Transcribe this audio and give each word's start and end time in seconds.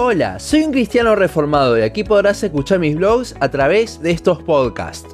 Hola, 0.00 0.38
soy 0.38 0.62
un 0.62 0.70
cristiano 0.70 1.16
reformado 1.16 1.76
y 1.76 1.82
aquí 1.82 2.04
podrás 2.04 2.40
escuchar 2.44 2.78
mis 2.78 2.94
blogs 2.94 3.34
a 3.40 3.50
través 3.50 4.00
de 4.00 4.12
estos 4.12 4.40
podcasts. 4.40 5.12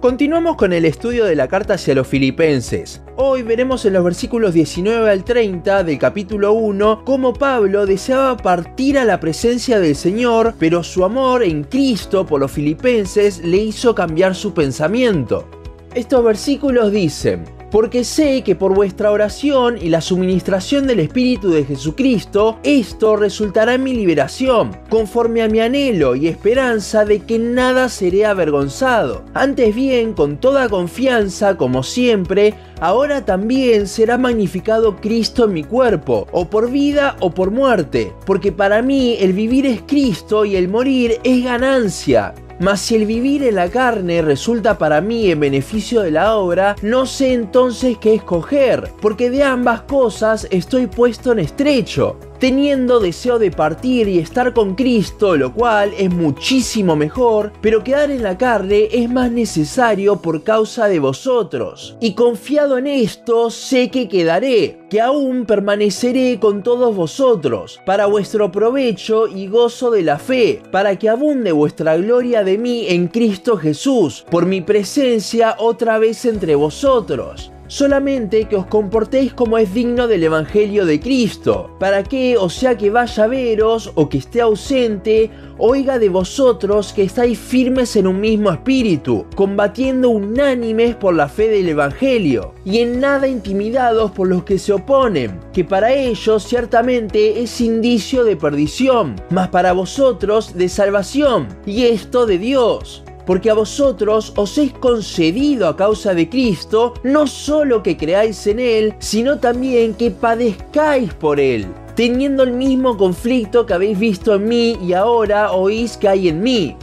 Continuamos 0.00 0.56
con 0.56 0.72
el 0.72 0.84
estudio 0.84 1.24
de 1.24 1.36
la 1.36 1.46
carta 1.46 1.74
hacia 1.74 1.94
los 1.94 2.08
filipenses. 2.08 3.00
Hoy 3.14 3.42
veremos 3.42 3.84
en 3.84 3.92
los 3.92 4.02
versículos 4.02 4.54
19 4.54 5.08
al 5.08 5.22
30 5.22 5.84
del 5.84 6.00
capítulo 6.00 6.52
1 6.54 7.04
cómo 7.04 7.32
Pablo 7.32 7.86
deseaba 7.86 8.36
partir 8.36 8.98
a 8.98 9.04
la 9.04 9.20
presencia 9.20 9.78
del 9.78 9.94
Señor, 9.94 10.54
pero 10.58 10.82
su 10.82 11.04
amor 11.04 11.44
en 11.44 11.62
Cristo 11.62 12.26
por 12.26 12.40
los 12.40 12.50
filipenses 12.50 13.38
le 13.44 13.58
hizo 13.58 13.94
cambiar 13.94 14.34
su 14.34 14.52
pensamiento. 14.52 15.46
Estos 15.94 16.24
versículos 16.24 16.90
dicen, 16.90 17.44
porque 17.76 18.04
sé 18.04 18.40
que 18.40 18.56
por 18.56 18.72
vuestra 18.74 19.10
oración 19.10 19.76
y 19.78 19.90
la 19.90 20.00
suministración 20.00 20.86
del 20.86 20.98
Espíritu 20.98 21.50
de 21.50 21.62
Jesucristo, 21.62 22.58
esto 22.62 23.16
resultará 23.16 23.74
en 23.74 23.82
mi 23.82 23.92
liberación, 23.92 24.74
conforme 24.88 25.42
a 25.42 25.48
mi 25.48 25.60
anhelo 25.60 26.16
y 26.16 26.26
esperanza 26.26 27.04
de 27.04 27.18
que 27.18 27.38
nada 27.38 27.90
seré 27.90 28.24
avergonzado. 28.24 29.26
Antes 29.34 29.74
bien, 29.74 30.14
con 30.14 30.38
toda 30.38 30.70
confianza, 30.70 31.58
como 31.58 31.82
siempre, 31.82 32.54
ahora 32.80 33.26
también 33.26 33.86
será 33.86 34.16
magnificado 34.16 34.96
Cristo 34.96 35.44
en 35.44 35.52
mi 35.52 35.62
cuerpo, 35.62 36.26
o 36.32 36.48
por 36.48 36.70
vida 36.70 37.16
o 37.20 37.30
por 37.32 37.50
muerte, 37.50 38.10
porque 38.24 38.52
para 38.52 38.80
mí 38.80 39.18
el 39.20 39.34
vivir 39.34 39.66
es 39.66 39.82
Cristo 39.86 40.46
y 40.46 40.56
el 40.56 40.68
morir 40.68 41.18
es 41.24 41.44
ganancia. 41.44 42.32
Mas 42.58 42.80
si 42.80 42.96
el 42.96 43.06
vivir 43.06 43.42
en 43.42 43.56
la 43.56 43.68
carne 43.68 44.22
resulta 44.22 44.78
para 44.78 45.00
mí 45.00 45.30
en 45.30 45.40
beneficio 45.40 46.00
de 46.00 46.10
la 46.10 46.36
obra, 46.36 46.76
no 46.82 47.04
sé 47.04 47.34
entonces 47.34 47.98
qué 47.98 48.14
escoger, 48.14 48.92
porque 49.02 49.30
de 49.30 49.42
ambas 49.42 49.82
cosas 49.82 50.48
estoy 50.50 50.86
puesto 50.86 51.32
en 51.32 51.40
estrecho 51.40 52.16
teniendo 52.38 53.00
deseo 53.00 53.38
de 53.38 53.50
partir 53.50 54.08
y 54.08 54.18
estar 54.18 54.52
con 54.52 54.74
Cristo, 54.74 55.36
lo 55.36 55.52
cual 55.52 55.92
es 55.98 56.10
muchísimo 56.10 56.96
mejor, 56.96 57.52
pero 57.60 57.82
quedar 57.82 58.10
en 58.10 58.22
la 58.22 58.38
carne 58.38 58.88
es 58.92 59.10
más 59.10 59.30
necesario 59.30 60.16
por 60.16 60.42
causa 60.42 60.88
de 60.88 60.98
vosotros. 60.98 61.96
Y 62.00 62.14
confiado 62.14 62.78
en 62.78 62.86
esto, 62.86 63.50
sé 63.50 63.90
que 63.90 64.08
quedaré, 64.08 64.80
que 64.90 65.00
aún 65.00 65.46
permaneceré 65.46 66.38
con 66.38 66.62
todos 66.62 66.94
vosotros, 66.94 67.80
para 67.84 68.06
vuestro 68.06 68.52
provecho 68.52 69.26
y 69.26 69.48
gozo 69.48 69.90
de 69.90 70.02
la 70.02 70.18
fe, 70.18 70.62
para 70.70 70.96
que 70.96 71.08
abunde 71.08 71.52
vuestra 71.52 71.96
gloria 71.96 72.44
de 72.44 72.58
mí 72.58 72.86
en 72.88 73.08
Cristo 73.08 73.56
Jesús, 73.56 74.24
por 74.30 74.46
mi 74.46 74.60
presencia 74.60 75.56
otra 75.58 75.98
vez 75.98 76.24
entre 76.24 76.54
vosotros 76.54 77.52
solamente 77.68 78.44
que 78.44 78.56
os 78.56 78.66
comportéis 78.66 79.32
como 79.32 79.58
es 79.58 79.72
digno 79.72 80.08
del 80.08 80.24
Evangelio 80.24 80.86
de 80.86 81.00
Cristo, 81.00 81.70
para 81.78 82.02
que, 82.02 82.36
o 82.36 82.48
sea 82.48 82.76
que 82.76 82.90
vaya 82.90 83.24
a 83.24 83.26
veros 83.26 83.92
o 83.94 84.08
que 84.08 84.18
esté 84.18 84.40
ausente, 84.40 85.30
oiga 85.58 85.98
de 85.98 86.08
vosotros 86.08 86.92
que 86.92 87.02
estáis 87.02 87.38
firmes 87.38 87.96
en 87.96 88.06
un 88.06 88.20
mismo 88.20 88.50
espíritu, 88.50 89.26
combatiendo 89.34 90.10
unánimes 90.10 90.94
por 90.96 91.14
la 91.14 91.28
fe 91.28 91.48
del 91.48 91.68
Evangelio, 91.68 92.52
y 92.64 92.78
en 92.78 93.00
nada 93.00 93.26
intimidados 93.26 94.10
por 94.10 94.28
los 94.28 94.44
que 94.44 94.58
se 94.58 94.72
oponen, 94.72 95.40
que 95.52 95.64
para 95.64 95.92
ellos 95.92 96.44
ciertamente 96.44 97.42
es 97.42 97.60
indicio 97.60 98.24
de 98.24 98.36
perdición, 98.36 99.16
mas 99.30 99.48
para 99.48 99.72
vosotros 99.72 100.54
de 100.54 100.68
salvación, 100.68 101.48
y 101.64 101.84
esto 101.84 102.26
de 102.26 102.38
Dios 102.38 103.02
porque 103.26 103.50
a 103.50 103.54
vosotros 103.54 104.32
os 104.36 104.56
es 104.56 104.72
concedido 104.72 105.68
a 105.68 105.76
causa 105.76 106.14
de 106.14 106.28
Cristo 106.28 106.94
no 107.02 107.26
solo 107.26 107.82
que 107.82 107.96
creáis 107.96 108.46
en 108.46 108.60
Él, 108.60 108.94
sino 108.98 109.38
también 109.38 109.94
que 109.94 110.10
padezcáis 110.10 111.12
por 111.12 111.40
Él, 111.40 111.66
teniendo 111.94 112.44
el 112.44 112.52
mismo 112.52 112.96
conflicto 112.96 113.66
que 113.66 113.74
habéis 113.74 113.98
visto 113.98 114.34
en 114.34 114.48
mí 114.48 114.78
y 114.80 114.92
ahora 114.92 115.52
oís 115.52 115.96
que 115.96 116.08
hay 116.08 116.28
en 116.28 116.42
mí. 116.42 116.76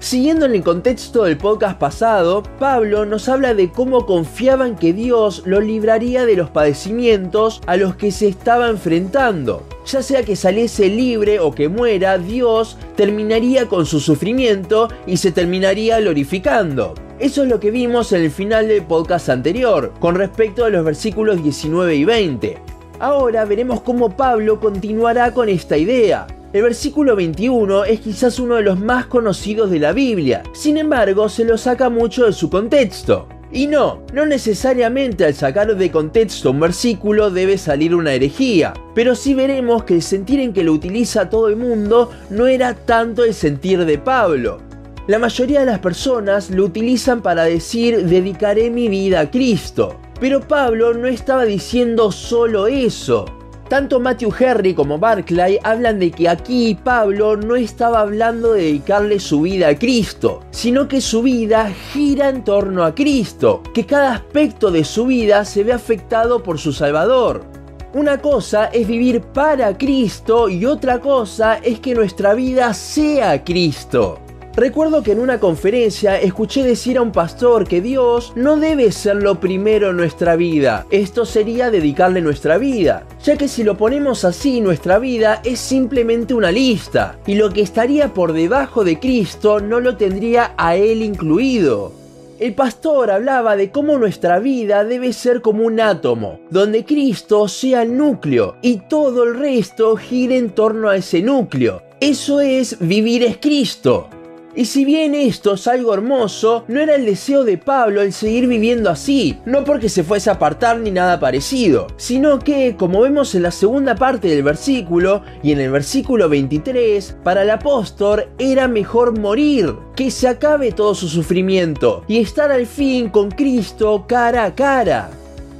Siguiendo 0.00 0.46
en 0.46 0.54
el 0.54 0.62
contexto 0.62 1.24
del 1.24 1.38
podcast 1.38 1.78
pasado, 1.78 2.44
Pablo 2.60 3.04
nos 3.04 3.28
habla 3.28 3.54
de 3.54 3.72
cómo 3.72 4.06
confiaban 4.06 4.76
que 4.76 4.92
Dios 4.92 5.42
lo 5.44 5.60
libraría 5.60 6.24
de 6.24 6.36
los 6.36 6.50
padecimientos 6.50 7.60
a 7.66 7.76
los 7.76 7.96
que 7.96 8.12
se 8.12 8.28
estaba 8.28 8.68
enfrentando 8.68 9.64
ya 9.88 10.02
sea 10.02 10.22
que 10.22 10.36
saliese 10.36 10.88
libre 10.88 11.40
o 11.40 11.52
que 11.52 11.68
muera, 11.68 12.18
Dios 12.18 12.76
terminaría 12.96 13.66
con 13.66 13.86
su 13.86 14.00
sufrimiento 14.00 14.88
y 15.06 15.16
se 15.16 15.32
terminaría 15.32 15.98
glorificando. 16.00 16.94
Eso 17.18 17.42
es 17.42 17.48
lo 17.48 17.58
que 17.58 17.70
vimos 17.70 18.12
en 18.12 18.22
el 18.22 18.30
final 18.30 18.68
del 18.68 18.84
podcast 18.84 19.28
anterior, 19.28 19.92
con 19.98 20.14
respecto 20.14 20.64
a 20.64 20.70
los 20.70 20.84
versículos 20.84 21.42
19 21.42 21.96
y 21.96 22.04
20. 22.04 22.58
Ahora 23.00 23.44
veremos 23.44 23.80
cómo 23.80 24.16
Pablo 24.16 24.60
continuará 24.60 25.32
con 25.32 25.48
esta 25.48 25.76
idea. 25.76 26.26
El 26.52 26.62
versículo 26.62 27.16
21 27.16 27.84
es 27.84 28.00
quizás 28.00 28.38
uno 28.38 28.56
de 28.56 28.62
los 28.62 28.78
más 28.78 29.06
conocidos 29.06 29.70
de 29.70 29.78
la 29.78 29.92
Biblia, 29.92 30.42
sin 30.52 30.78
embargo 30.78 31.28
se 31.28 31.44
lo 31.44 31.58
saca 31.58 31.90
mucho 31.90 32.26
de 32.26 32.32
su 32.32 32.50
contexto. 32.50 33.28
Y 33.50 33.66
no, 33.66 34.02
no 34.12 34.26
necesariamente 34.26 35.24
al 35.24 35.34
sacar 35.34 35.74
de 35.74 35.90
contexto 35.90 36.50
un 36.50 36.60
versículo 36.60 37.30
debe 37.30 37.56
salir 37.56 37.94
una 37.94 38.12
herejía, 38.12 38.74
pero 38.94 39.14
sí 39.14 39.34
veremos 39.34 39.84
que 39.84 39.94
el 39.94 40.02
sentir 40.02 40.40
en 40.40 40.52
que 40.52 40.64
lo 40.64 40.72
utiliza 40.72 41.30
todo 41.30 41.48
el 41.48 41.56
mundo 41.56 42.10
no 42.28 42.46
era 42.46 42.74
tanto 42.74 43.24
el 43.24 43.32
sentir 43.32 43.86
de 43.86 43.96
Pablo. 43.96 44.58
La 45.06 45.18
mayoría 45.18 45.60
de 45.60 45.66
las 45.66 45.78
personas 45.78 46.50
lo 46.50 46.64
utilizan 46.64 47.22
para 47.22 47.44
decir 47.44 48.04
dedicaré 48.04 48.68
mi 48.70 48.88
vida 48.88 49.20
a 49.20 49.30
Cristo, 49.30 49.98
pero 50.20 50.46
Pablo 50.46 50.92
no 50.92 51.06
estaba 51.06 51.46
diciendo 51.46 52.12
solo 52.12 52.66
eso. 52.66 53.37
Tanto 53.68 54.00
Matthew 54.00 54.32
Henry 54.38 54.72
como 54.72 54.98
Barclay 54.98 55.58
hablan 55.62 55.98
de 55.98 56.10
que 56.10 56.26
aquí 56.26 56.74
Pablo 56.82 57.36
no 57.36 57.54
estaba 57.54 58.00
hablando 58.00 58.54
de 58.54 58.62
dedicarle 58.62 59.20
su 59.20 59.42
vida 59.42 59.68
a 59.68 59.78
Cristo, 59.78 60.40
sino 60.50 60.88
que 60.88 61.02
su 61.02 61.22
vida 61.22 61.70
gira 61.92 62.30
en 62.30 62.44
torno 62.44 62.82
a 62.82 62.94
Cristo, 62.94 63.62
que 63.74 63.84
cada 63.84 64.14
aspecto 64.14 64.70
de 64.70 64.84
su 64.84 65.04
vida 65.04 65.44
se 65.44 65.64
ve 65.64 65.74
afectado 65.74 66.42
por 66.42 66.58
su 66.58 66.72
Salvador. 66.72 67.44
Una 67.92 68.18
cosa 68.22 68.66
es 68.66 68.86
vivir 68.86 69.20
para 69.20 69.76
Cristo 69.76 70.48
y 70.48 70.64
otra 70.64 71.00
cosa 71.00 71.56
es 71.56 71.78
que 71.80 71.94
nuestra 71.94 72.32
vida 72.32 72.72
sea 72.72 73.44
Cristo. 73.44 74.18
Recuerdo 74.58 75.04
que 75.04 75.12
en 75.12 75.20
una 75.20 75.38
conferencia 75.38 76.20
escuché 76.20 76.64
decir 76.64 76.98
a 76.98 77.02
un 77.02 77.12
pastor 77.12 77.68
que 77.68 77.80
Dios 77.80 78.32
no 78.34 78.56
debe 78.56 78.90
ser 78.90 79.22
lo 79.22 79.38
primero 79.38 79.90
en 79.90 79.96
nuestra 79.96 80.34
vida. 80.34 80.84
Esto 80.90 81.24
sería 81.24 81.70
dedicarle 81.70 82.20
nuestra 82.20 82.58
vida, 82.58 83.06
ya 83.22 83.36
que 83.36 83.46
si 83.46 83.62
lo 83.62 83.76
ponemos 83.76 84.24
así, 84.24 84.60
nuestra 84.60 84.98
vida 84.98 85.40
es 85.44 85.60
simplemente 85.60 86.34
una 86.34 86.50
lista, 86.50 87.20
y 87.24 87.36
lo 87.36 87.50
que 87.50 87.60
estaría 87.60 88.12
por 88.12 88.32
debajo 88.32 88.82
de 88.82 88.98
Cristo 88.98 89.60
no 89.60 89.78
lo 89.78 89.96
tendría 89.96 90.54
a 90.56 90.74
Él 90.74 91.02
incluido. 91.02 91.92
El 92.40 92.54
pastor 92.54 93.12
hablaba 93.12 93.54
de 93.54 93.70
cómo 93.70 93.96
nuestra 93.96 94.40
vida 94.40 94.82
debe 94.82 95.12
ser 95.12 95.40
como 95.40 95.62
un 95.66 95.78
átomo, 95.78 96.40
donde 96.50 96.84
Cristo 96.84 97.46
sea 97.46 97.82
el 97.82 97.96
núcleo 97.96 98.56
y 98.60 98.78
todo 98.88 99.22
el 99.22 99.38
resto 99.38 99.94
gire 99.94 100.36
en 100.36 100.50
torno 100.50 100.88
a 100.88 100.96
ese 100.96 101.22
núcleo. 101.22 101.80
Eso 102.00 102.40
es 102.40 102.76
vivir 102.80 103.22
es 103.22 103.36
Cristo. 103.36 104.08
Y 104.54 104.64
si 104.64 104.84
bien 104.84 105.14
esto 105.14 105.54
es 105.54 105.66
algo 105.66 105.94
hermoso, 105.94 106.64
no 106.68 106.80
era 106.80 106.94
el 106.94 107.04
deseo 107.04 107.44
de 107.44 107.58
Pablo 107.58 108.02
el 108.02 108.12
seguir 108.12 108.46
viviendo 108.46 108.90
así, 108.90 109.38
no 109.44 109.62
porque 109.64 109.88
se 109.88 110.02
fuese 110.02 110.30
a 110.30 110.34
apartar 110.34 110.78
ni 110.78 110.90
nada 110.90 111.20
parecido, 111.20 111.86
sino 111.96 112.38
que, 112.38 112.74
como 112.76 113.02
vemos 113.02 113.34
en 113.34 113.42
la 113.42 113.50
segunda 113.50 113.94
parte 113.94 114.28
del 114.28 114.42
versículo 114.42 115.22
y 115.42 115.52
en 115.52 115.60
el 115.60 115.70
versículo 115.70 116.28
23, 116.28 117.18
para 117.22 117.42
el 117.42 117.50
apóstol 117.50 118.28
era 118.38 118.68
mejor 118.68 119.18
morir, 119.18 119.74
que 119.94 120.10
se 120.10 120.28
acabe 120.28 120.72
todo 120.72 120.94
su 120.94 121.08
sufrimiento 121.08 122.04
y 122.08 122.18
estar 122.18 122.50
al 122.50 122.66
fin 122.66 123.10
con 123.10 123.30
Cristo 123.30 124.06
cara 124.08 124.44
a 124.44 124.54
cara. 124.54 125.10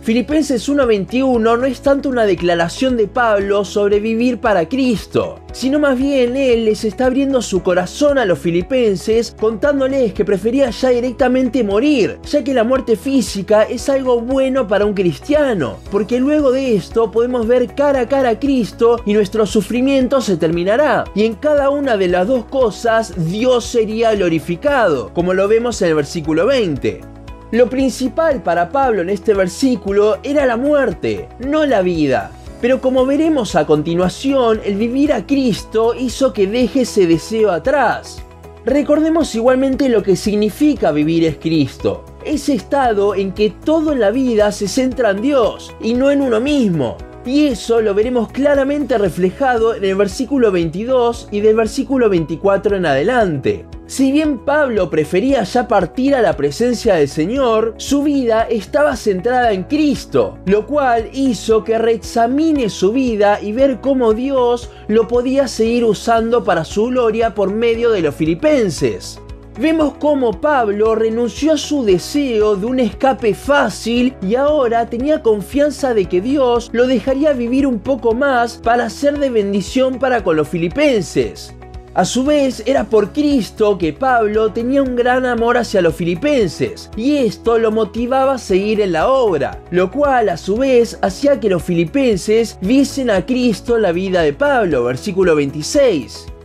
Filipenses 0.08 0.66
1.21 0.70 1.38
no 1.38 1.66
es 1.66 1.82
tanto 1.82 2.08
una 2.08 2.24
declaración 2.24 2.96
de 2.96 3.08
Pablo 3.08 3.62
sobre 3.62 4.00
vivir 4.00 4.38
para 4.38 4.66
Cristo, 4.66 5.38
sino 5.52 5.78
más 5.78 5.99
bien 5.99 6.34
él 6.34 6.64
les 6.64 6.87
está 6.87 7.05
abriendo 7.05 7.43
su 7.43 7.62
corazón 7.62 8.16
a 8.16 8.25
los 8.25 8.38
filipenses 8.38 9.37
contándoles 9.38 10.14
que 10.14 10.25
prefería 10.25 10.70
ya 10.70 10.88
directamente 10.88 11.62
morir, 11.62 12.19
ya 12.22 12.43
que 12.43 12.55
la 12.55 12.64
muerte 12.64 12.96
física 12.96 13.64
es 13.64 13.90
algo 13.90 14.22
bueno 14.22 14.66
para 14.66 14.87
un 14.87 14.94
cristiano, 14.94 15.76
porque 15.90 16.19
luego 16.19 16.52
de 16.52 16.75
esto 16.75 17.10
podemos 17.10 17.46
ver 17.46 17.75
cara 17.75 18.00
a 18.00 18.08
cara 18.08 18.31
a 18.31 18.38
Cristo 18.40 19.02
y 19.05 19.12
nuestro 19.12 19.44
sufrimiento 19.44 20.22
se 20.22 20.38
terminará, 20.38 21.05
y 21.14 21.25
en 21.25 21.34
cada 21.34 21.69
una 21.69 21.99
de 21.99 22.08
las 22.08 22.26
dos 22.26 22.46
cosas 22.46 23.12
Dios 23.31 23.66
sería 23.66 24.14
glorificado, 24.14 25.12
como 25.12 25.34
lo 25.34 25.49
vemos 25.49 25.82
en 25.82 25.88
el 25.88 25.96
versículo 25.96 26.46
20. 26.46 27.18
Lo 27.50 27.70
principal 27.70 28.42
para 28.42 28.68
Pablo 28.68 29.00
en 29.00 29.08
este 29.08 29.32
versículo 29.32 30.18
era 30.22 30.44
la 30.44 30.58
muerte, 30.58 31.30
no 31.38 31.64
la 31.64 31.80
vida. 31.80 32.30
Pero 32.60 32.82
como 32.82 33.06
veremos 33.06 33.56
a 33.56 33.64
continuación, 33.64 34.60
el 34.66 34.74
vivir 34.74 35.14
a 35.14 35.26
Cristo 35.26 35.94
hizo 35.94 36.34
que 36.34 36.46
deje 36.46 36.82
ese 36.82 37.06
deseo 37.06 37.50
atrás. 37.50 38.22
Recordemos 38.66 39.34
igualmente 39.34 39.88
lo 39.88 40.02
que 40.02 40.14
significa 40.14 40.92
vivir 40.92 41.24
es 41.24 41.38
Cristo, 41.38 42.04
ese 42.22 42.52
estado 42.52 43.14
en 43.14 43.32
que 43.32 43.48
todo 43.48 43.92
en 43.92 44.00
la 44.00 44.10
vida 44.10 44.52
se 44.52 44.68
centra 44.68 45.12
en 45.12 45.22
Dios 45.22 45.74
y 45.80 45.94
no 45.94 46.10
en 46.10 46.20
uno 46.20 46.40
mismo. 46.40 46.98
Y 47.28 47.48
eso 47.48 47.82
lo 47.82 47.92
veremos 47.92 48.32
claramente 48.32 48.96
reflejado 48.96 49.75
en 49.75 49.84
el 49.84 49.96
versículo 49.96 50.50
22 50.50 51.28
y 51.30 51.42
del 51.42 51.56
versículo 51.56 52.08
24 52.08 52.76
en 52.76 52.86
adelante. 52.86 53.66
Si 53.84 54.10
bien 54.10 54.38
Pablo 54.46 54.88
prefería 54.88 55.42
ya 55.42 55.69
partir 55.69 56.14
a 56.14 56.22
la 56.22 56.38
presencia 56.38 56.94
del 56.94 57.06
Señor, 57.06 57.75
su 57.76 58.02
vida 58.02 58.44
estaba 58.48 58.96
centrada 58.96 59.52
en 59.52 59.64
Cristo, 59.64 60.38
lo 60.46 60.66
cual 60.66 61.10
hizo 61.12 61.64
que 61.64 61.76
reexamine 61.76 62.70
su 62.70 62.92
vida 62.92 63.38
y 63.42 63.52
ver 63.52 63.82
cómo 63.82 64.14
Dios 64.14 64.70
lo 64.88 65.06
podía 65.06 65.48
seguir 65.48 65.84
usando 65.84 66.44
para 66.44 66.64
su 66.64 66.86
gloria 66.86 67.34
por 67.34 67.52
medio 67.52 67.90
de 67.90 68.00
los 68.00 68.14
filipenses. 68.14 69.20
Vemos 69.58 69.94
cómo 69.99 70.40
Pablo 70.40 70.94
renunció 70.94 71.55
a 71.55 71.56
su 71.56 71.84
deseo 71.84 72.55
de 72.55 72.64
un 72.64 72.78
escape 72.78 73.34
fácil 73.34 74.14
y 74.22 74.37
ahora 74.37 74.88
tenía 74.88 75.20
confianza 75.20 75.94
de 75.94 76.05
que 76.05 76.20
Dios 76.20 76.70
lo 76.72 76.87
dejaría 76.87 77.32
vivir 77.32 77.66
un 77.66 77.81
poco 77.81 78.14
más 78.14 78.58
para 78.58 78.88
ser 78.88 79.19
de 79.19 79.31
bendición 79.31 79.99
para 79.99 80.22
con 80.22 80.37
los 80.37 80.46
filipenses. 80.46 81.52
A 81.94 82.05
su 82.05 82.22
vez, 82.22 82.62
era 82.66 82.84
por 82.84 83.12
Cristo 83.12 83.76
que 83.78 83.93
Pablo 83.93 84.52
tenía 84.52 84.81
un 84.81 84.94
gran 84.94 85.26
amor 85.26 85.58
hacia 85.58 85.82
los 85.82 85.96
filipenses, 85.96 86.88
y 86.96 87.16
esto 87.16 87.58
lo 87.58 87.72
motivaba 87.72 88.34
a 88.34 88.38
seguir 88.38 88.81
en 88.81 88.93
la 88.93 89.08
obra, 89.08 89.60
lo 89.72 89.90
cual 89.90 90.28
a 90.28 90.37
su 90.37 90.56
vez 90.56 90.96
hacía 91.02 91.40
que 91.40 91.49
los 91.49 91.64
filipenses 91.64 92.56
viesen 92.60 93.10
a 93.10 93.26
Cristo 93.26 93.75
en 93.75 93.82
la 93.82 93.90
vida 93.90 94.22
de 94.22 94.34
Pablo, 94.34 94.84
versículo 94.84 95.34
26. 95.34 96.38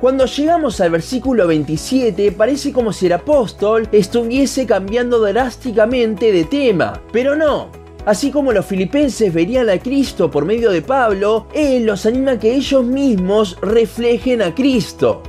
Cuando 0.00 0.26
llegamos 0.26 0.80
al 0.80 0.90
versículo 0.90 1.48
27 1.48 2.30
parece 2.30 2.72
como 2.72 2.92
si 2.92 3.06
el 3.06 3.14
apóstol 3.14 3.88
estuviese 3.90 4.64
cambiando 4.64 5.18
drásticamente 5.20 6.30
de 6.30 6.44
tema, 6.44 7.02
pero 7.12 7.34
no, 7.34 7.70
Así 8.06 8.30
como 8.30 8.52
los 8.52 8.64
filipenses 8.64 9.34
verían 9.34 9.68
a 9.68 9.78
Cristo 9.78 10.30
por 10.30 10.46
medio 10.46 10.70
de 10.70 10.80
Pablo, 10.80 11.46
Él 11.52 11.84
los 11.84 12.06
anima 12.06 12.30
a 12.32 12.38
que 12.38 12.54
ellos 12.54 12.82
mismos 12.82 13.58
reflejen 13.60 14.40
a 14.40 14.54
Cristo. 14.54 15.22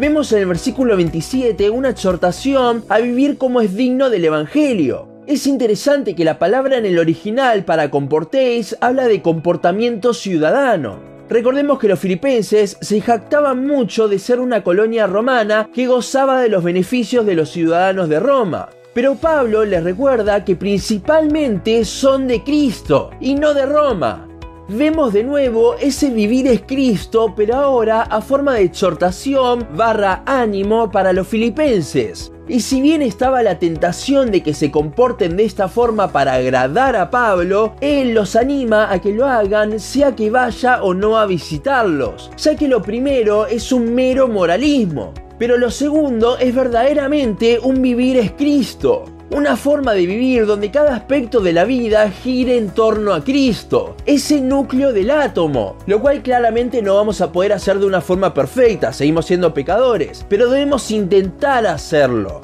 Vemos 0.00 0.32
en 0.32 0.40
el 0.40 0.46
versículo 0.46 0.96
27 0.96 1.70
una 1.70 1.90
exhortación 1.90 2.84
a 2.88 2.98
vivir 2.98 3.38
como 3.38 3.60
es 3.60 3.76
digno 3.76 4.10
del 4.10 4.24
Evangelio. 4.24 5.06
Es 5.28 5.46
interesante 5.46 6.16
que 6.16 6.24
la 6.24 6.40
palabra 6.40 6.76
en 6.76 6.86
el 6.86 6.98
original 6.98 7.64
para 7.64 7.90
comportéis 7.92 8.76
habla 8.80 9.06
de 9.06 9.22
comportamiento 9.22 10.12
ciudadano. 10.12 11.13
Recordemos 11.34 11.80
que 11.80 11.88
los 11.88 11.98
filipenses 11.98 12.76
se 12.80 13.00
jactaban 13.00 13.66
mucho 13.66 14.06
de 14.06 14.20
ser 14.20 14.38
una 14.38 14.62
colonia 14.62 15.08
romana 15.08 15.68
que 15.74 15.88
gozaba 15.88 16.40
de 16.40 16.48
los 16.48 16.62
beneficios 16.62 17.26
de 17.26 17.34
los 17.34 17.50
ciudadanos 17.50 18.08
de 18.08 18.20
Roma. 18.20 18.68
Pero 18.94 19.16
Pablo 19.16 19.64
les 19.64 19.82
recuerda 19.82 20.44
que 20.44 20.54
principalmente 20.54 21.84
son 21.84 22.28
de 22.28 22.44
Cristo 22.44 23.10
y 23.20 23.34
no 23.34 23.52
de 23.52 23.66
Roma. 23.66 24.28
Vemos 24.68 25.12
de 25.12 25.22
nuevo 25.24 25.74
ese 25.74 26.08
vivir 26.08 26.46
es 26.46 26.62
Cristo, 26.62 27.34
pero 27.36 27.56
ahora 27.56 28.00
a 28.00 28.22
forma 28.22 28.54
de 28.54 28.62
exhortación 28.62 29.68
barra 29.76 30.22
ánimo 30.24 30.90
para 30.90 31.12
los 31.12 31.28
filipenses. 31.28 32.32
Y 32.48 32.60
si 32.60 32.80
bien 32.80 33.02
estaba 33.02 33.42
la 33.42 33.58
tentación 33.58 34.30
de 34.30 34.42
que 34.42 34.54
se 34.54 34.70
comporten 34.70 35.36
de 35.36 35.44
esta 35.44 35.68
forma 35.68 36.12
para 36.12 36.32
agradar 36.32 36.96
a 36.96 37.10
Pablo, 37.10 37.74
él 37.82 38.14
los 38.14 38.36
anima 38.36 38.90
a 38.90 39.02
que 39.02 39.12
lo 39.12 39.26
hagan 39.26 39.78
sea 39.78 40.16
que 40.16 40.30
vaya 40.30 40.82
o 40.82 40.94
no 40.94 41.18
a 41.18 41.26
visitarlos, 41.26 42.30
ya 42.38 42.56
que 42.56 42.66
lo 42.66 42.80
primero 42.80 43.46
es 43.46 43.70
un 43.70 43.94
mero 43.94 44.28
moralismo, 44.28 45.12
pero 45.38 45.58
lo 45.58 45.70
segundo 45.70 46.38
es 46.38 46.54
verdaderamente 46.54 47.58
un 47.62 47.82
vivir 47.82 48.16
es 48.16 48.32
Cristo. 48.32 49.13
Una 49.30 49.56
forma 49.56 49.94
de 49.94 50.06
vivir 50.06 50.44
donde 50.44 50.70
cada 50.70 50.94
aspecto 50.94 51.40
de 51.40 51.54
la 51.54 51.64
vida 51.64 52.10
gire 52.10 52.58
en 52.58 52.70
torno 52.70 53.14
a 53.14 53.24
Cristo, 53.24 53.96
ese 54.04 54.40
núcleo 54.40 54.92
del 54.92 55.10
átomo, 55.10 55.76
lo 55.86 56.00
cual 56.00 56.22
claramente 56.22 56.82
no 56.82 56.96
vamos 56.96 57.20
a 57.22 57.32
poder 57.32 57.54
hacer 57.54 57.78
de 57.78 57.86
una 57.86 58.02
forma 58.02 58.34
perfecta, 58.34 58.92
seguimos 58.92 59.26
siendo 59.26 59.54
pecadores, 59.54 60.26
pero 60.28 60.50
debemos 60.50 60.90
intentar 60.90 61.66
hacerlo. 61.66 62.42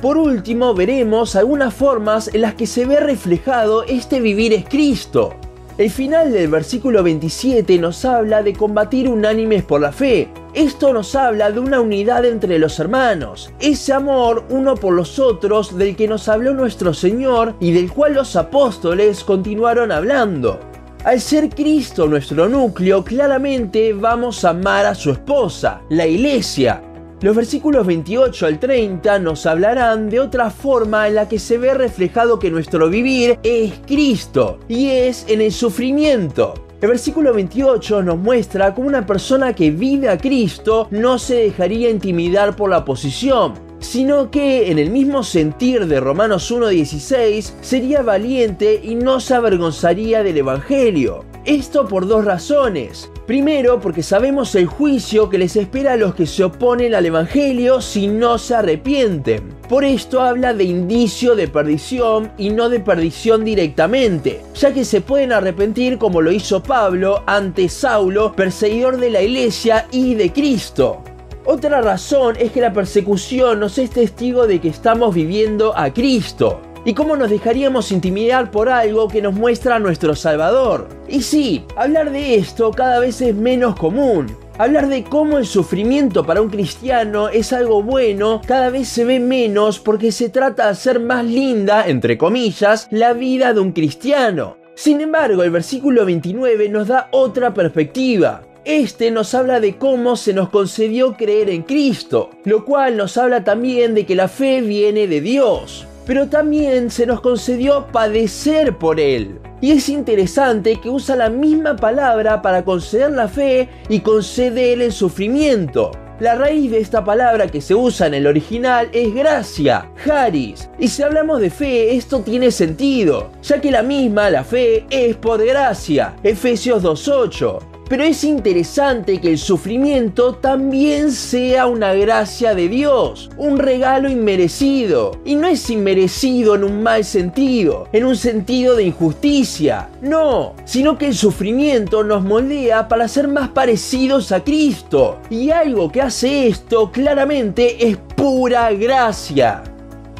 Por 0.00 0.16
último, 0.16 0.74
veremos 0.74 1.36
algunas 1.36 1.74
formas 1.74 2.28
en 2.32 2.40
las 2.40 2.54
que 2.54 2.66
se 2.66 2.86
ve 2.86 2.98
reflejado 2.98 3.84
este 3.84 4.20
vivir 4.20 4.52
es 4.54 4.64
Cristo. 4.64 5.34
El 5.78 5.90
final 5.90 6.32
del 6.32 6.48
versículo 6.48 7.02
27 7.02 7.78
nos 7.78 8.06
habla 8.06 8.42
de 8.42 8.54
combatir 8.54 9.10
unánimes 9.10 9.62
por 9.62 9.82
la 9.82 9.92
fe, 9.92 10.30
esto 10.54 10.94
nos 10.94 11.14
habla 11.14 11.50
de 11.50 11.60
una 11.60 11.80
unidad 11.80 12.24
entre 12.24 12.58
los 12.58 12.80
hermanos, 12.80 13.52
ese 13.60 13.92
amor 13.92 14.44
uno 14.48 14.74
por 14.74 14.94
los 14.94 15.18
otros 15.18 15.76
del 15.76 15.94
que 15.94 16.08
nos 16.08 16.30
habló 16.30 16.54
nuestro 16.54 16.94
Señor 16.94 17.56
y 17.60 17.72
del 17.72 17.92
cual 17.92 18.14
los 18.14 18.36
apóstoles 18.36 19.22
continuaron 19.22 19.92
hablando. 19.92 20.58
Al 21.04 21.20
ser 21.20 21.50
Cristo 21.50 22.06
nuestro 22.06 22.48
núcleo, 22.48 23.04
claramente 23.04 23.92
vamos 23.92 24.46
a 24.46 24.50
amar 24.50 24.86
a 24.86 24.94
su 24.94 25.10
esposa, 25.10 25.82
la 25.90 26.06
iglesia. 26.06 26.80
Los 27.22 27.34
versículos 27.34 27.86
28 27.86 28.44
al 28.44 28.60
30 28.60 29.18
nos 29.20 29.46
hablarán 29.46 30.10
de 30.10 30.20
otra 30.20 30.50
forma 30.50 31.08
en 31.08 31.14
la 31.14 31.26
que 31.26 31.38
se 31.38 31.56
ve 31.56 31.72
reflejado 31.72 32.38
que 32.38 32.50
nuestro 32.50 32.90
vivir 32.90 33.38
es 33.42 33.72
Cristo 33.86 34.58
y 34.68 34.90
es 34.90 35.24
en 35.26 35.40
el 35.40 35.50
sufrimiento. 35.50 36.52
El 36.82 36.90
versículo 36.90 37.32
28 37.32 38.02
nos 38.02 38.18
muestra 38.18 38.74
cómo 38.74 38.88
una 38.88 39.06
persona 39.06 39.54
que 39.54 39.70
vive 39.70 40.10
a 40.10 40.18
Cristo 40.18 40.88
no 40.90 41.18
se 41.18 41.36
dejaría 41.36 41.88
intimidar 41.88 42.54
por 42.54 42.68
la 42.68 42.84
posición, 42.84 43.54
sino 43.78 44.30
que 44.30 44.70
en 44.70 44.78
el 44.78 44.90
mismo 44.90 45.22
sentir 45.22 45.86
de 45.86 46.00
Romanos 46.00 46.52
1.16 46.52 47.54
sería 47.62 48.02
valiente 48.02 48.78
y 48.84 48.94
no 48.94 49.20
se 49.20 49.34
avergonzaría 49.34 50.22
del 50.22 50.36
Evangelio. 50.36 51.24
Esto 51.46 51.86
por 51.86 52.08
dos 52.08 52.24
razones. 52.24 53.08
Primero, 53.24 53.78
porque 53.80 54.02
sabemos 54.02 54.56
el 54.56 54.66
juicio 54.66 55.30
que 55.30 55.38
les 55.38 55.54
espera 55.54 55.92
a 55.92 55.96
los 55.96 56.16
que 56.16 56.26
se 56.26 56.42
oponen 56.42 56.92
al 56.92 57.06
Evangelio 57.06 57.80
si 57.80 58.08
no 58.08 58.36
se 58.36 58.56
arrepienten. 58.56 59.54
Por 59.68 59.84
esto 59.84 60.22
habla 60.22 60.54
de 60.54 60.64
indicio 60.64 61.36
de 61.36 61.46
perdición 61.46 62.32
y 62.36 62.50
no 62.50 62.68
de 62.68 62.80
perdición 62.80 63.44
directamente, 63.44 64.42
ya 64.56 64.74
que 64.74 64.84
se 64.84 65.00
pueden 65.00 65.30
arrepentir 65.30 65.98
como 65.98 66.20
lo 66.20 66.32
hizo 66.32 66.64
Pablo 66.64 67.22
ante 67.26 67.68
Saulo, 67.68 68.32
perseguidor 68.32 68.96
de 68.96 69.10
la 69.10 69.22
iglesia 69.22 69.86
y 69.92 70.14
de 70.14 70.32
Cristo. 70.32 71.04
Otra 71.44 71.80
razón 71.80 72.34
es 72.40 72.50
que 72.50 72.60
la 72.60 72.72
persecución 72.72 73.60
nos 73.60 73.78
es 73.78 73.90
testigo 73.90 74.48
de 74.48 74.60
que 74.60 74.68
estamos 74.68 75.14
viviendo 75.14 75.78
a 75.78 75.94
Cristo. 75.94 76.60
¿Y 76.86 76.94
cómo 76.94 77.16
nos 77.16 77.30
dejaríamos 77.30 77.90
intimidar 77.90 78.52
por 78.52 78.68
algo 78.68 79.08
que 79.08 79.20
nos 79.20 79.34
muestra 79.34 79.80
nuestro 79.80 80.14
Salvador? 80.14 80.86
Y 81.08 81.22
sí, 81.22 81.64
hablar 81.74 82.12
de 82.12 82.36
esto 82.36 82.70
cada 82.70 83.00
vez 83.00 83.20
es 83.20 83.34
menos 83.34 83.74
común. 83.74 84.36
Hablar 84.56 84.88
de 84.88 85.02
cómo 85.02 85.38
el 85.38 85.46
sufrimiento 85.46 86.24
para 86.24 86.40
un 86.40 86.48
cristiano 86.48 87.28
es 87.28 87.52
algo 87.52 87.82
bueno 87.82 88.40
cada 88.46 88.70
vez 88.70 88.86
se 88.86 89.04
ve 89.04 89.18
menos 89.18 89.80
porque 89.80 90.12
se 90.12 90.28
trata 90.28 90.66
de 90.66 90.70
hacer 90.70 91.00
más 91.00 91.24
linda, 91.24 91.88
entre 91.88 92.16
comillas, 92.16 92.86
la 92.92 93.14
vida 93.14 93.52
de 93.52 93.58
un 93.58 93.72
cristiano. 93.72 94.56
Sin 94.76 95.00
embargo, 95.00 95.42
el 95.42 95.50
versículo 95.50 96.06
29 96.06 96.68
nos 96.68 96.86
da 96.86 97.08
otra 97.10 97.52
perspectiva. 97.52 98.42
Este 98.64 99.10
nos 99.10 99.34
habla 99.34 99.58
de 99.58 99.74
cómo 99.76 100.14
se 100.14 100.32
nos 100.32 100.50
concedió 100.50 101.14
creer 101.14 101.50
en 101.50 101.62
Cristo, 101.62 102.30
lo 102.44 102.64
cual 102.64 102.96
nos 102.96 103.16
habla 103.16 103.42
también 103.42 103.92
de 103.96 104.06
que 104.06 104.14
la 104.14 104.28
fe 104.28 104.60
viene 104.60 105.08
de 105.08 105.20
Dios 105.20 105.88
pero 106.06 106.28
también 106.28 106.90
se 106.90 107.04
nos 107.04 107.20
concedió 107.20 107.88
padecer 107.88 108.78
por 108.78 109.00
Él. 109.00 109.40
Y 109.60 109.72
es 109.72 109.88
interesante 109.88 110.76
que 110.80 110.88
usa 110.88 111.16
la 111.16 111.28
misma 111.28 111.76
palabra 111.76 112.40
para 112.40 112.64
conceder 112.64 113.10
la 113.10 113.28
fe 113.28 113.68
y 113.88 114.00
conceder 114.00 114.80
el 114.80 114.92
sufrimiento. 114.92 115.90
La 116.20 116.34
raíz 116.34 116.70
de 116.70 116.80
esta 116.80 117.04
palabra 117.04 117.46
que 117.46 117.60
se 117.60 117.74
usa 117.74 118.06
en 118.06 118.14
el 118.14 118.26
original 118.26 118.88
es 118.92 119.14
gracia, 119.14 119.90
haris. 120.08 120.70
Y 120.78 120.88
si 120.88 121.02
hablamos 121.02 121.40
de 121.40 121.50
fe, 121.50 121.94
esto 121.94 122.20
tiene 122.20 122.50
sentido, 122.50 123.32
ya 123.42 123.60
que 123.60 123.70
la 123.70 123.82
misma, 123.82 124.30
la 124.30 124.42
fe, 124.42 124.86
es 124.88 125.14
por 125.16 125.44
gracia. 125.44 126.16
Efesios 126.22 126.82
2.8. 126.82 127.75
Pero 127.88 128.02
es 128.02 128.24
interesante 128.24 129.20
que 129.20 129.30
el 129.30 129.38
sufrimiento 129.38 130.34
también 130.34 131.12
sea 131.12 131.66
una 131.66 131.94
gracia 131.94 132.54
de 132.54 132.68
Dios, 132.68 133.30
un 133.36 133.58
regalo 133.58 134.10
inmerecido. 134.10 135.20
Y 135.24 135.36
no 135.36 135.46
es 135.46 135.70
inmerecido 135.70 136.56
en 136.56 136.64
un 136.64 136.82
mal 136.82 137.04
sentido, 137.04 137.88
en 137.92 138.04
un 138.04 138.16
sentido 138.16 138.74
de 138.74 138.84
injusticia. 138.84 139.88
No, 140.02 140.54
sino 140.64 140.98
que 140.98 141.06
el 141.06 141.14
sufrimiento 141.14 142.02
nos 142.02 142.24
moldea 142.24 142.88
para 142.88 143.06
ser 143.06 143.28
más 143.28 143.50
parecidos 143.50 144.32
a 144.32 144.42
Cristo. 144.42 145.18
Y 145.30 145.50
algo 145.50 145.92
que 145.92 146.02
hace 146.02 146.48
esto 146.48 146.90
claramente 146.90 147.88
es 147.88 147.96
pura 148.16 148.72
gracia. 148.72 149.62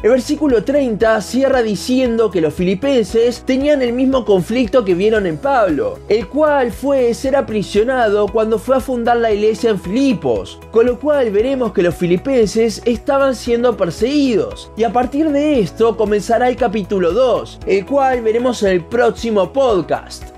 El 0.03 0.11
versículo 0.11 0.63
30 0.63 1.19
cierra 1.21 1.63
diciendo 1.63 2.29
que 2.29 2.39
los 2.39 2.53
filipenses 2.53 3.41
tenían 3.41 3.81
el 3.81 3.93
mismo 3.93 4.25
conflicto 4.25 4.85
que 4.85 4.93
vieron 4.93 5.25
en 5.25 5.37
Pablo, 5.37 5.97
el 6.07 6.27
cual 6.27 6.71
fue 6.71 7.11
ser 7.15 7.35
aprisionado 7.35 8.27
cuando 8.27 8.59
fue 8.59 8.77
a 8.77 8.79
fundar 8.79 9.17
la 9.17 9.31
iglesia 9.31 9.71
en 9.71 9.79
Filipos, 9.79 10.59
con 10.69 10.85
lo 10.85 10.99
cual 10.99 11.31
veremos 11.31 11.73
que 11.73 11.81
los 11.81 11.95
filipenses 11.95 12.79
estaban 12.85 13.33
siendo 13.33 13.75
perseguidos. 13.75 14.71
Y 14.77 14.83
a 14.83 14.93
partir 14.93 15.31
de 15.31 15.61
esto 15.61 15.97
comenzará 15.97 16.47
el 16.47 16.57
capítulo 16.57 17.11
2, 17.11 17.61
el 17.65 17.83
cual 17.87 18.21
veremos 18.21 18.61
en 18.61 18.69
el 18.69 18.85
próximo 18.85 19.51
podcast. 19.51 20.36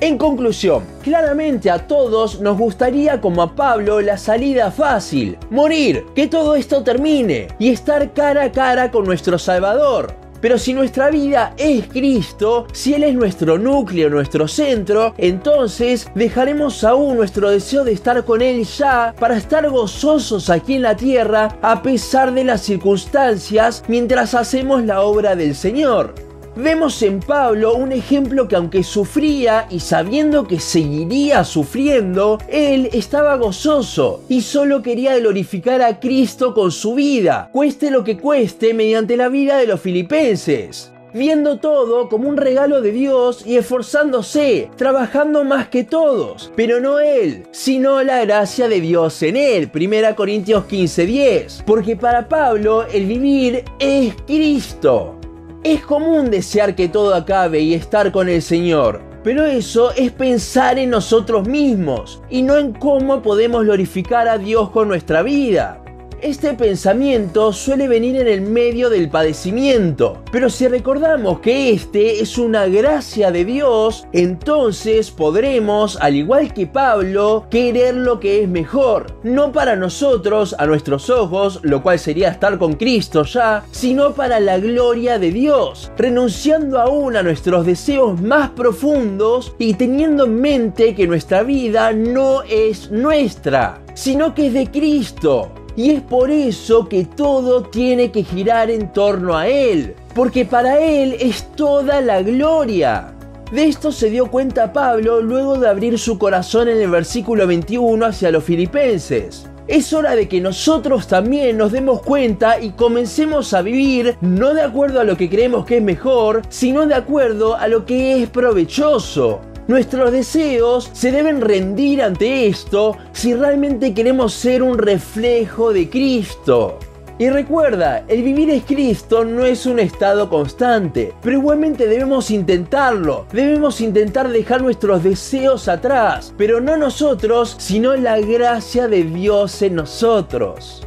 En 0.00 0.18
conclusión, 0.18 0.84
claramente 1.02 1.70
a 1.70 1.86
todos 1.86 2.38
nos 2.42 2.58
gustaría 2.58 3.18
como 3.18 3.40
a 3.40 3.54
Pablo 3.54 4.02
la 4.02 4.18
salida 4.18 4.70
fácil, 4.70 5.38
morir, 5.48 6.04
que 6.14 6.26
todo 6.26 6.54
esto 6.54 6.82
termine 6.82 7.48
y 7.58 7.70
estar 7.70 8.12
cara 8.12 8.44
a 8.44 8.52
cara 8.52 8.90
con 8.90 9.04
nuestro 9.06 9.38
Salvador. 9.38 10.14
Pero 10.42 10.58
si 10.58 10.74
nuestra 10.74 11.08
vida 11.08 11.54
es 11.56 11.88
Cristo, 11.88 12.66
si 12.74 12.92
Él 12.92 13.04
es 13.04 13.14
nuestro 13.14 13.56
núcleo, 13.56 14.10
nuestro 14.10 14.46
centro, 14.46 15.14
entonces 15.16 16.06
dejaremos 16.14 16.84
aún 16.84 17.16
nuestro 17.16 17.48
deseo 17.48 17.82
de 17.82 17.92
estar 17.92 18.22
con 18.26 18.42
Él 18.42 18.64
ya 18.64 19.14
para 19.18 19.38
estar 19.38 19.66
gozosos 19.70 20.50
aquí 20.50 20.74
en 20.74 20.82
la 20.82 20.94
tierra 20.94 21.56
a 21.62 21.80
pesar 21.80 22.34
de 22.34 22.44
las 22.44 22.60
circunstancias 22.60 23.82
mientras 23.88 24.34
hacemos 24.34 24.84
la 24.84 25.00
obra 25.00 25.34
del 25.34 25.54
Señor. 25.54 26.25
Vemos 26.56 27.02
en 27.02 27.20
Pablo 27.20 27.74
un 27.74 27.92
ejemplo 27.92 28.48
que 28.48 28.56
aunque 28.56 28.82
sufría 28.82 29.66
y 29.68 29.80
sabiendo 29.80 30.46
que 30.48 30.58
seguiría 30.58 31.44
sufriendo, 31.44 32.38
él 32.48 32.88
estaba 32.94 33.36
gozoso 33.36 34.22
y 34.30 34.40
solo 34.40 34.80
quería 34.80 35.18
glorificar 35.18 35.82
a 35.82 36.00
Cristo 36.00 36.54
con 36.54 36.72
su 36.72 36.94
vida, 36.94 37.50
cueste 37.52 37.90
lo 37.90 38.04
que 38.04 38.16
cueste 38.16 38.72
mediante 38.72 39.18
la 39.18 39.28
vida 39.28 39.58
de 39.58 39.66
los 39.66 39.80
filipenses 39.82 40.92
viendo 41.12 41.58
todo 41.58 42.10
como 42.10 42.28
un 42.28 42.36
regalo 42.36 42.82
de 42.82 42.92
Dios 42.92 43.46
y 43.46 43.56
esforzándose, 43.56 44.68
trabajando 44.76 45.44
más 45.44 45.68
que 45.68 45.82
todos, 45.82 46.52
pero 46.56 46.78
no 46.78 46.98
Él, 46.98 47.44
sino 47.52 48.02
la 48.02 48.22
gracia 48.24 48.68
de 48.68 48.80
Dios 48.82 49.22
en 49.22 49.36
Él. 49.36 49.70
1 49.72 50.14
Corintios 50.14 50.64
15:10. 50.66 51.62
Porque 51.64 51.96
para 51.96 52.28
Pablo 52.28 52.86
el 52.92 53.06
vivir 53.06 53.64
es 53.78 54.14
Cristo. 54.26 55.15
Es 55.64 55.84
común 55.84 56.30
desear 56.30 56.74
que 56.74 56.88
todo 56.88 57.14
acabe 57.14 57.60
y 57.60 57.74
estar 57.74 58.12
con 58.12 58.28
el 58.28 58.42
Señor, 58.42 59.02
pero 59.24 59.44
eso 59.44 59.92
es 59.92 60.12
pensar 60.12 60.78
en 60.78 60.90
nosotros 60.90 61.48
mismos 61.48 62.22
y 62.30 62.42
no 62.42 62.56
en 62.56 62.72
cómo 62.72 63.22
podemos 63.22 63.64
glorificar 63.64 64.28
a 64.28 64.38
Dios 64.38 64.70
con 64.70 64.88
nuestra 64.88 65.22
vida. 65.22 65.82
Este 66.22 66.54
pensamiento 66.54 67.52
suele 67.52 67.88
venir 67.88 68.16
en 68.16 68.26
el 68.26 68.40
medio 68.40 68.88
del 68.88 69.10
padecimiento, 69.10 70.22
pero 70.32 70.48
si 70.48 70.66
recordamos 70.66 71.40
que 71.40 71.70
este 71.72 72.20
es 72.20 72.38
una 72.38 72.66
gracia 72.66 73.30
de 73.30 73.44
Dios, 73.44 74.06
entonces 74.12 75.10
podremos, 75.10 75.98
al 76.00 76.14
igual 76.14 76.54
que 76.54 76.66
Pablo, 76.66 77.46
querer 77.50 77.94
lo 77.94 78.18
que 78.18 78.42
es 78.42 78.48
mejor, 78.48 79.18
no 79.24 79.52
para 79.52 79.76
nosotros, 79.76 80.56
a 80.58 80.64
nuestros 80.64 81.10
ojos, 81.10 81.60
lo 81.62 81.82
cual 81.82 81.98
sería 81.98 82.30
estar 82.30 82.56
con 82.56 82.72
Cristo 82.72 83.24
ya, 83.24 83.64
sino 83.70 84.14
para 84.14 84.40
la 84.40 84.58
gloria 84.58 85.18
de 85.18 85.30
Dios, 85.30 85.92
renunciando 85.98 86.80
aún 86.80 87.16
a 87.16 87.22
nuestros 87.22 87.66
deseos 87.66 88.18
más 88.22 88.50
profundos 88.50 89.54
y 89.58 89.74
teniendo 89.74 90.24
en 90.24 90.40
mente 90.40 90.94
que 90.94 91.06
nuestra 91.06 91.42
vida 91.42 91.92
no 91.92 92.42
es 92.42 92.90
nuestra, 92.90 93.82
sino 93.92 94.34
que 94.34 94.46
es 94.46 94.54
de 94.54 94.70
Cristo 94.70 95.52
y 95.76 95.90
es 95.90 96.00
por 96.00 96.30
eso 96.30 96.88
que 96.88 97.04
todo 97.04 97.62
tiene 97.62 98.10
que 98.10 98.24
girar 98.24 98.70
en 98.70 98.92
torno 98.92 99.36
a 99.36 99.46
Él, 99.46 99.94
porque 100.14 100.44
para 100.44 100.80
Él 100.80 101.16
es 101.20 101.52
toda 101.54 102.00
la 102.00 102.22
gloria. 102.22 103.12
De 103.52 103.66
esto 103.66 103.92
se 103.92 104.10
dio 104.10 104.30
cuenta 104.30 104.72
Pablo 104.72 105.20
luego 105.20 105.58
de 105.58 105.68
abrir 105.68 105.98
su 105.98 106.18
corazón 106.18 106.68
en 106.68 106.80
el 106.80 106.90
versículo 106.90 107.46
21 107.46 108.04
hacia 108.04 108.32
los 108.32 108.42
filipenses. 108.42 109.46
Es 109.68 109.92
hora 109.92 110.16
de 110.16 110.28
que 110.28 110.40
nosotros 110.40 111.06
también 111.08 111.56
nos 111.56 111.72
demos 111.72 112.00
cuenta 112.00 112.60
y 112.60 112.70
comencemos 112.70 113.52
a 113.52 113.62
vivir 113.62 114.16
no 114.20 114.54
de 114.54 114.62
acuerdo 114.62 115.00
a 115.00 115.04
lo 115.04 115.16
que 115.16 115.28
creemos 115.28 115.66
que 115.66 115.78
es 115.78 115.82
mejor, 115.82 116.42
sino 116.48 116.86
de 116.86 116.94
acuerdo 116.94 117.56
a 117.56 117.68
lo 117.68 117.84
que 117.84 118.22
es 118.22 118.30
provechoso. 118.30 119.40
Nuestros 119.68 120.12
deseos 120.12 120.90
se 120.92 121.10
deben 121.10 121.40
rendir 121.40 122.00
ante 122.00 122.46
esto 122.46 122.96
si 123.12 123.34
realmente 123.34 123.94
queremos 123.94 124.32
ser 124.32 124.62
un 124.62 124.78
reflejo 124.78 125.72
de 125.72 125.90
Cristo. 125.90 126.78
Y 127.18 127.30
recuerda, 127.30 128.04
el 128.06 128.22
vivir 128.22 128.48
es 128.50 128.64
Cristo 128.64 129.24
no 129.24 129.44
es 129.44 129.66
un 129.66 129.80
estado 129.80 130.28
constante, 130.28 131.14
pero 131.20 131.38
igualmente 131.38 131.88
debemos 131.88 132.30
intentarlo. 132.30 133.26
Debemos 133.32 133.80
intentar 133.80 134.28
dejar 134.28 134.62
nuestros 134.62 135.02
deseos 135.02 135.66
atrás, 135.66 136.32
pero 136.38 136.60
no 136.60 136.76
nosotros, 136.76 137.56
sino 137.58 137.96
la 137.96 138.20
gracia 138.20 138.86
de 138.86 139.02
Dios 139.02 139.62
en 139.62 139.76
nosotros. 139.76 140.86